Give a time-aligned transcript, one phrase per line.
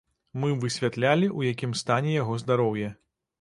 [0.45, 2.89] Мы высвятлялі, у якім стане яго здароўе.